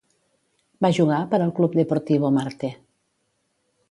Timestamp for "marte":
2.39-2.73